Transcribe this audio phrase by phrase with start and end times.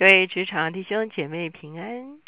[0.00, 2.22] 各位职场弟兄姐妹平安，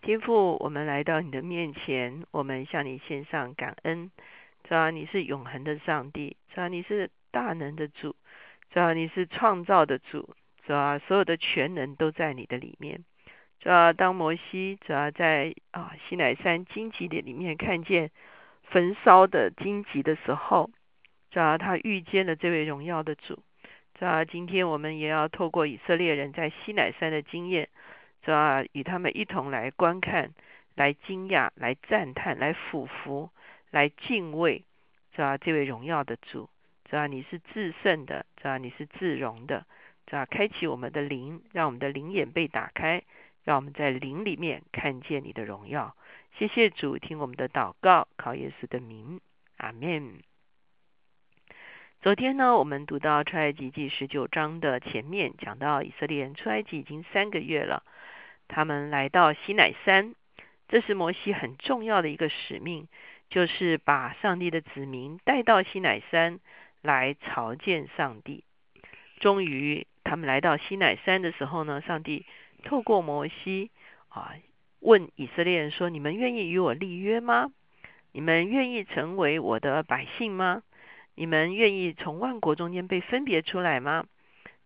[0.00, 4.10] 天父，我们来到你的面前，我们向你献上感恩。
[4.64, 8.16] 主啊，你是永恒的上帝，主啊，你是大能的主，
[8.70, 10.34] 主啊，你是创造的主，
[10.66, 13.04] 主啊，所有的全能都在你的里面。
[13.58, 18.10] 主啊，当摩西主要在啊西乃山荆棘的里面看见
[18.62, 20.70] 焚烧的荆棘的时候，
[21.30, 23.42] 主啊，他遇见了这位荣耀的主。
[24.00, 27.68] 主啊，今天我们也要透过以色列人在西乃山的经验，
[28.22, 30.30] 主啊，与他们一同来观看、
[30.74, 33.28] 来惊讶、来赞叹、来俯伏、
[33.70, 34.64] 来敬畏，
[35.12, 36.48] 主啊，这位荣耀的主，
[36.86, 39.66] 主啊，你是至圣的，主啊，你是至荣的，
[40.06, 43.02] 主啊，开启我们的灵，让我们的灵眼被打开，
[43.44, 45.94] 让我们在灵里面看见你的荣耀。
[46.38, 49.20] 谢谢主，听我们的祷告，靠耶稣的名，
[49.58, 50.22] 阿门。
[52.02, 57.82] 昨天呢，我们读到出埃及记十九章的前面，讲到以色列人出埃及已经三个月了，
[58.48, 60.14] 他们来到西乃山，
[60.66, 62.88] 这是摩西很重要的一个使命，
[63.28, 66.40] 就是把上帝的子民带到西乃山
[66.80, 68.44] 来朝见上帝。
[69.18, 72.24] 终于，他们来到西乃山的时候呢，上帝
[72.64, 73.70] 透过摩西
[74.08, 74.32] 啊，
[74.78, 77.52] 问以色列人说：“你们愿意与我立约吗？
[78.12, 80.62] 你们愿意成为我的百姓吗？”
[81.20, 84.06] 你们愿意从万国中间被分别出来吗？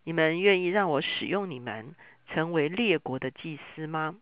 [0.05, 1.95] 你们愿意让我使用你们
[2.29, 4.15] 成为列国的祭司吗？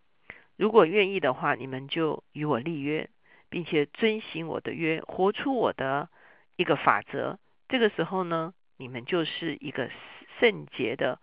[0.55, 3.07] 如果愿意的话，你们就与我立约，
[3.49, 6.09] 并且遵行我的约，活出我的
[6.55, 7.37] 一个法则。
[7.69, 9.91] 这个时候呢，你们就是一个
[10.39, 11.19] 圣洁的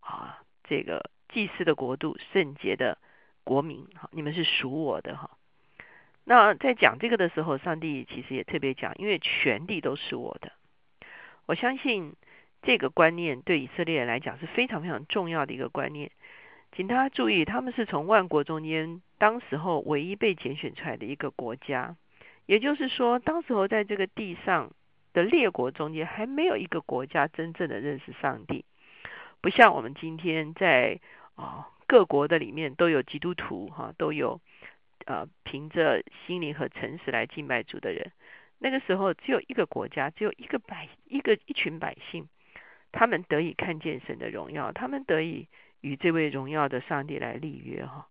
[0.00, 2.98] 啊，这个祭司的国度，圣洁的
[3.44, 3.86] 国民。
[3.94, 5.38] 哈，你们是属我的哈。
[6.30, 10.52] 那在讲这个的时候，上帝其实也特别讲，因为全地都是我的。
[11.46, 12.14] 我相信
[12.62, 16.12] 这个观念对以色列人来讲是非常非常重要的一个观念。
[16.70, 21.96] 请大家注意，他们是从万国中间当时候唯一被拣选出来的一个国家，
[22.46, 24.70] 也就是说，当时候在这个地上
[25.12, 28.64] 的列国中间，还没有一个国家真正的认识上帝。
[29.40, 31.00] 不像我们今天在
[31.34, 34.40] 啊各国的里面都有基督徒哈，都有。
[35.10, 38.12] 呃，凭着心灵和诚实来敬拜主的人，
[38.60, 42.28] 那个时候只有一个国家，只有一个百一个一群百姓，
[42.92, 45.48] 他们得以看见神的荣耀，他们得以
[45.80, 48.06] 与这位荣耀的上帝来立约哈。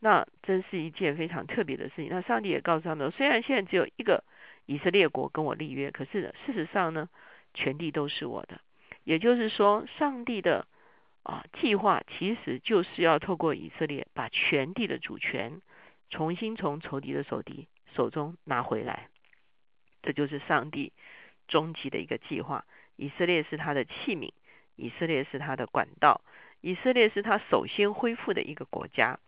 [0.00, 2.08] 那真是一件非常特别的事情。
[2.08, 4.24] 那上帝也告诉他们，虽然现在只有一个
[4.64, 7.10] 以色列国跟我立约，可是事实上呢，
[7.52, 8.58] 全地都是我的。
[9.04, 10.66] 也就是说，上帝的
[11.24, 15.60] 啊计划其实就是要透过以色列把全地的主权。
[16.10, 19.08] 重新从仇敌的手底手中拿回来，
[20.02, 20.92] 这就是上帝
[21.48, 22.64] 终极的一个计划。
[22.96, 24.32] 以色列是他的器皿，
[24.76, 26.22] 以色列是他的管道，
[26.60, 29.18] 以色列是他首先恢复的一个国家。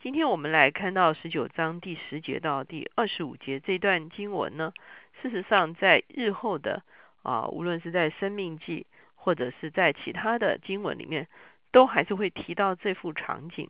[0.00, 4.72] 今天我们来看到十九章第十节到第二十五节这段经文呢，
[5.20, 6.82] 事实上在日后的
[7.22, 11.28] 啊，无论是在生命记或者是在其他的经文里面，
[11.70, 13.68] 都还是会提到这幅场景，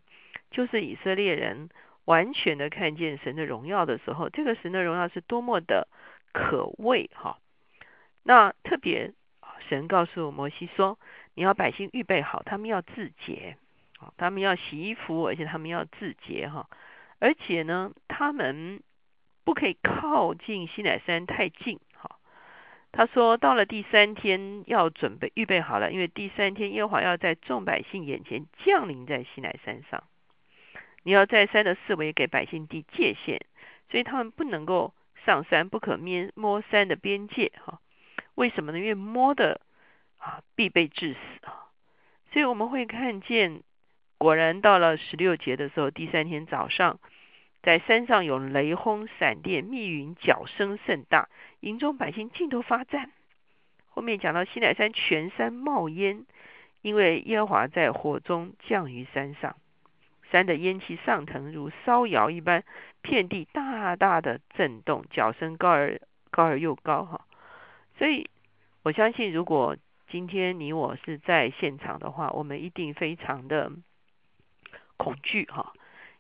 [0.50, 1.69] 就是以色列人。
[2.09, 5.89] 完全的看见神的荣耀的时候，这个神的荣耀是多么的
[6.33, 7.37] 可畏哈！
[8.23, 9.13] 那特别
[9.69, 10.99] 神告诉摩西说
[11.37, 13.59] ：“你要百姓预备好，他们要自洁，
[14.17, 16.71] 他们要洗衣服，而且他们要自洁哈，
[17.19, 18.83] 而且呢，他们
[19.45, 22.17] 不可以靠近西乃山太近哈。”
[22.91, 30.05] 他说：“到了第三天要准备预备好了，因为第三天耶和华要在众百姓眼前降临在西乃山上。”
[31.09, 33.41] 你要在山的四围给百姓立界限，
[33.91, 34.93] 所以他们不能够
[35.25, 37.81] 上山，不可摸摸山的边界哈。
[38.35, 38.79] 为什么呢？
[38.79, 39.63] 因为摸的
[40.19, 41.73] 啊必被致死啊。
[42.31, 43.63] 所以我们会看见，
[44.19, 47.01] 果然到了十六节的时候，第三天早上，
[47.63, 51.31] 在山上有雷轰、闪电、密云，脚声甚大，
[51.61, 53.11] 营中百姓尽头发战。
[53.89, 56.27] 后面讲到西乃山全山冒烟，
[56.83, 59.56] 因为耶和华在火中降于山上。
[60.31, 62.65] 山的烟气上腾，如烧窑一般，
[63.03, 67.27] 遍地大大的震动，脚声高而高而又高哈。
[67.97, 68.29] 所以
[68.83, 69.77] 我相信，如果
[70.11, 73.73] 今天你我是在现场的话，我们一定非常的
[74.97, 75.73] 恐惧哈，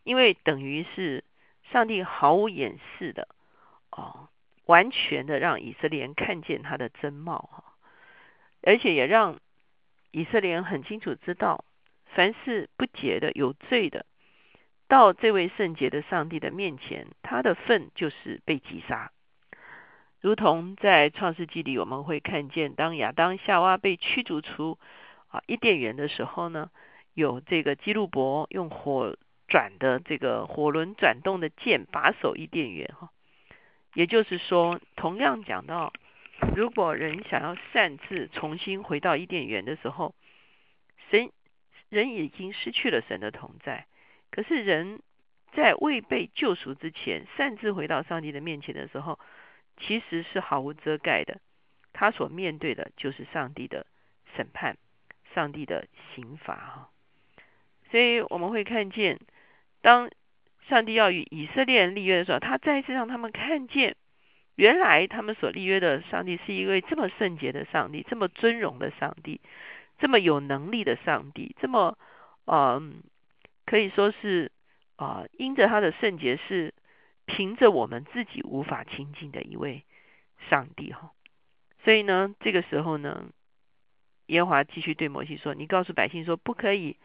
[0.04, 1.24] 因为等于是
[1.70, 3.28] 上帝毫无掩饰的
[3.90, 4.28] 哦，
[4.66, 7.64] 完全的让以色列人看见他的真貌哈，
[8.62, 9.38] 而且也让
[10.10, 11.64] 以色列人很清楚知道。
[12.14, 14.06] 凡是不洁的、有罪的，
[14.88, 19.12] 到这位圣洁的上帝的面前，他的份就是被击杀。
[20.20, 24.78] 如同在创世纪里，我们会看见，当亚当夏娃被驱逐出
[25.28, 26.70] 啊伊甸园的时候呢，
[27.14, 29.16] 有这个基路伯用火
[29.46, 33.10] 转的这个火轮转动的剑把守伊甸园哈。
[33.94, 35.92] 也就是说，同样讲到，
[36.56, 40.14] 如果人想要擅自重新回到伊甸园的时候，
[41.10, 41.30] 神
[41.88, 43.86] 人已经失去了神的同在。
[44.30, 45.00] 可是人
[45.52, 49.18] 在未被救赎之前，擅自回到上帝的面前的时候，
[49.78, 51.40] 其实是毫无遮盖的。
[51.92, 53.86] 他所面对的就是上帝的
[54.36, 54.76] 审判，
[55.34, 56.90] 上帝的刑罚哈。
[57.90, 59.18] 所以我们会看见，
[59.80, 60.10] 当
[60.68, 63.96] 上帝要与以色列人立约的时候，他再次让他们看见，
[64.54, 69.40] 原来他们所立约的上帝是一位这么圣洁的上帝，这么尊荣的上帝，
[69.98, 71.98] 这么有能力的上帝，这么
[72.46, 73.02] 嗯。
[73.70, 74.50] 可以说是
[74.96, 76.72] 啊，因着他的圣洁，是
[77.26, 79.84] 凭着我们自己无法亲近的一位
[80.48, 81.12] 上帝哈。
[81.84, 83.26] 所以呢，这个时候呢，
[84.28, 86.96] 耶和华继续对摩西说：“你告诉百姓说，不可以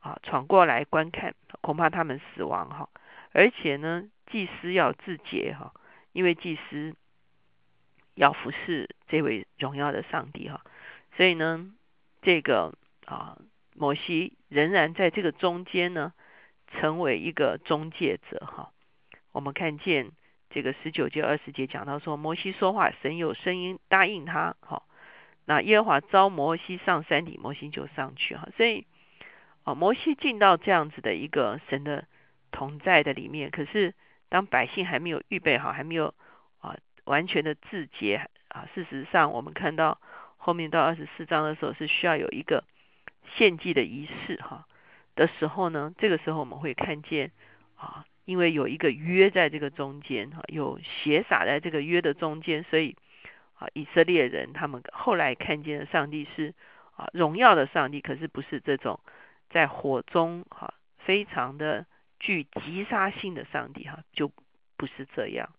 [0.00, 2.88] 啊闯过来观看，恐怕他们死亡哈。
[3.30, 5.72] 而且呢，祭司要自洁哈，
[6.10, 6.96] 因为祭司
[8.16, 10.64] 要服侍这位荣耀的上帝哈。
[11.16, 11.72] 所以呢，
[12.22, 12.74] 这个
[13.06, 13.38] 啊。”
[13.80, 16.12] 摩西仍然在这个中间呢，
[16.66, 18.72] 成为一个中介者哈。
[19.30, 20.10] 我们看见
[20.50, 24.56] 这个十九节、二十节讲到说，摩西说话，神有声音答应他。
[24.58, 24.88] 好，
[25.44, 28.48] 那耶和华召摩西上山顶，摩西就上去哈。
[28.56, 28.84] 所以，
[29.62, 32.04] 啊，摩西进到这样子的一个神的
[32.50, 33.52] 同在的里面。
[33.52, 33.94] 可是，
[34.28, 36.12] 当百姓还没有预备好，还没有
[36.58, 40.00] 啊完全的自洁啊，事实上，我们看到
[40.38, 42.64] 后面到二十四章的时候，是需要有一个。
[43.36, 44.66] 献祭的仪式哈
[45.14, 47.30] 的时候呢，这个时候我们会看见
[47.76, 52.96] 啊，因为有一个约在这个中间哈，有血洒在这个约的中间，所以
[53.58, 56.54] 啊，以色列人他们后来看见的上帝是
[56.96, 58.98] 啊荣耀的上帝，可是不是这种
[59.50, 61.84] 在火中哈非常的
[62.18, 64.32] 具击杀性的上帝哈，就
[64.78, 65.50] 不是这样。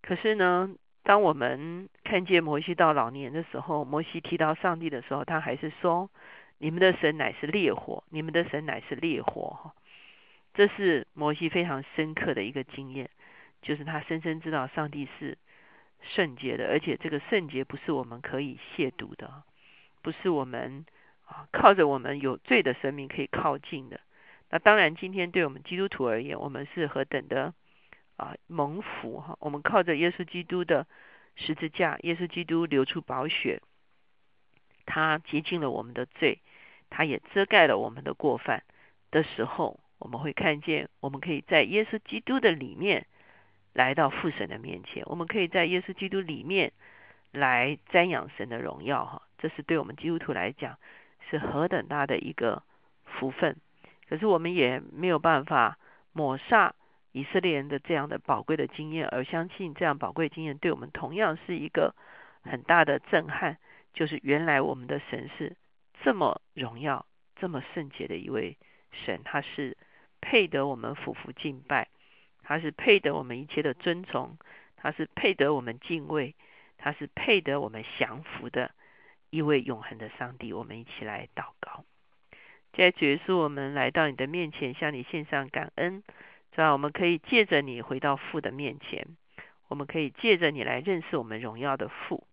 [0.00, 0.74] 可是呢，
[1.04, 6.10] 当我们看见摩西到老年的时候，摩西提到上帝的时候，他还是说。
[6.58, 9.74] 你们的神乃是烈火，你们的神乃是烈火哈，
[10.54, 13.10] 这是摩西非常深刻的一个经验，
[13.60, 15.36] 就是他深深知道上帝是
[16.00, 19.42] 圣洁的，而且这个圣洁不是我们可以亵渎的，
[20.00, 20.86] 不是我们
[21.26, 24.00] 啊靠着我们有罪的生命可以靠近的。
[24.48, 27.52] 那当然，今天对我们基督徒而言，我们是何等的
[28.16, 29.36] 啊蒙福哈！
[29.40, 30.86] 我们靠着耶稣基督的
[31.36, 33.60] 十字架，耶稣基督流出宝血。
[34.86, 36.40] 他洁净了我们的罪，
[36.90, 38.62] 他也遮盖了我们的过犯
[39.10, 43.06] 的时候，我们会看见，我们可以在耶稣基督的里面
[43.72, 46.72] 来到父神的面前，我们可以在耶稣基督里面
[47.32, 49.06] 来瞻仰神的荣耀。
[49.06, 50.78] 哈，这是对我们基督徒来讲
[51.30, 52.62] 是何等大的一个
[53.04, 53.56] 福分。
[54.06, 55.78] 可是我们也没有办法
[56.12, 56.72] 抹煞
[57.14, 61.94] 以色列人的这样的宝贵的经验，而相信这样宝贵经验对我们同样是一个
[62.42, 63.56] 很大的震撼。
[63.92, 65.56] 就是原来我们的神是
[66.02, 67.06] 这么荣耀、
[67.36, 68.56] 这么圣洁的一位
[68.90, 69.76] 神，他是
[70.20, 71.86] 配得我们俯伏敬拜，
[72.42, 74.36] 他是配得我们一切的尊崇，
[74.76, 76.34] 他是配得我们敬畏，
[76.78, 78.72] 他是配得我们降服的
[79.30, 80.52] 一位永恒的上帝。
[80.52, 81.84] 我们一起来祷告，
[82.72, 86.02] 在主耶稣，我们来到你的面前，向你献上感恩，
[86.56, 89.06] 这样我们可以借着你回到父的面前，
[89.68, 92.26] 我们可以借着你来认识我们荣耀的父。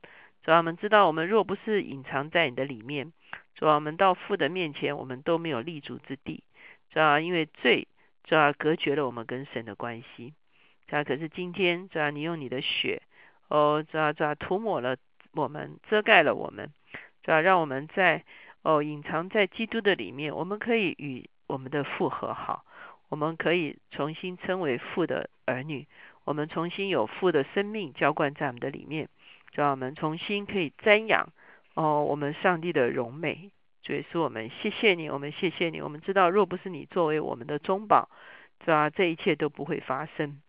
[0.43, 3.13] 主啊，我们知道，我们若不是隐藏在你的里面，
[3.55, 6.43] 主啊，我们到父的面前，我们都没有立足之地。
[6.91, 7.87] 主啊，因为罪，
[8.23, 10.33] 主啊，隔绝了我们跟神的关系。
[10.87, 13.01] 主啊，可是今天，主啊，你用你的血，
[13.47, 14.97] 哦，主啊，主啊，涂抹了
[15.33, 16.71] 我们，遮盖了我们，
[17.23, 18.23] 主啊，让我们在
[18.61, 22.65] 哦隐藏在基督的里面，我们可以与我们的父和好，
[23.11, 25.85] 我们可以重新称为父的儿女，
[26.23, 29.09] 我们重新有父的生命浇灌在我们的里面。
[29.51, 31.27] 让我们重新可以瞻仰
[31.73, 33.51] 哦，我们上帝的荣美。
[33.83, 35.81] 主耶稣，我们谢谢你，我们谢谢你。
[35.81, 38.09] 我们知道，若不是你作为我们的中保，
[38.65, 38.89] 这？
[38.91, 40.41] 这一切都不会发生，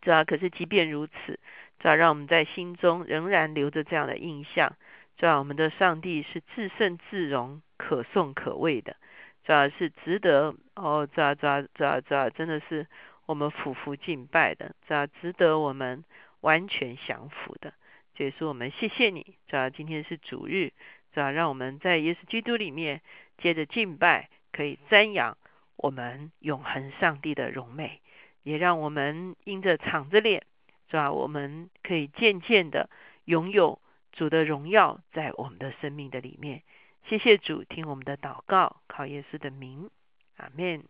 [0.00, 0.24] 这？
[0.24, 1.38] 可是即便如此，
[1.78, 1.94] 这？
[1.94, 4.74] 让我们在心中仍然留着这样的印象，
[5.20, 5.36] 是吧？
[5.38, 8.96] 我们的上帝是至圣至荣、可颂可畏的，
[9.44, 9.68] 这？
[9.70, 12.30] 是值得哦，这这这这？
[12.30, 12.86] 真的是
[13.26, 15.06] 我们俯伏敬拜的，这？
[15.06, 16.04] 值得我们
[16.40, 17.72] 完全降服的。
[18.16, 20.72] 所以说，我们谢谢你，主要今天是主日，
[21.12, 23.00] 主要让我们在耶稣基督里面
[23.38, 25.38] 接着敬拜，可以瞻仰
[25.76, 28.00] 我们永恒上帝的荣美，
[28.42, 30.44] 也让我们因着敞着脸，
[30.90, 31.10] 是吧？
[31.10, 32.90] 我们可以渐渐的
[33.24, 33.80] 拥有
[34.12, 36.62] 主的荣耀在我们的生命的里面。
[37.08, 39.90] 谢谢主，听我们的祷告，靠耶稣的名，
[40.36, 40.84] 阿门。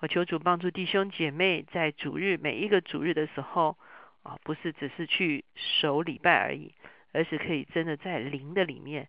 [0.00, 3.78] 我求主帮助弟兄姐妹，在主日每一个主日的时候，
[4.22, 6.74] 啊，不是只是去守礼拜而已，
[7.12, 9.08] 而是可以真的在灵的里面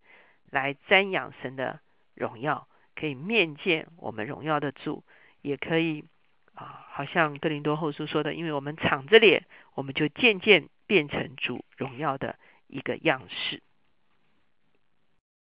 [0.52, 1.80] 来瞻仰神的
[2.14, 5.04] 荣耀，可以面见我们荣耀的主，
[5.42, 6.06] 也可以
[6.54, 13.64] 啊，好像哥林多后书说的，因为我们敞着脸，我们就渐渐变成主荣耀的一个样式。